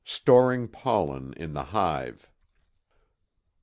[0.03, 2.27] STORING POLLEN IN THE HIVE.